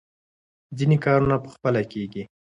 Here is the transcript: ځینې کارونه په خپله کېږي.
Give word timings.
ځینې 0.77 0.97
کارونه 1.05 1.35
په 1.43 1.49
خپله 1.55 1.81
کېږي. 1.91 2.23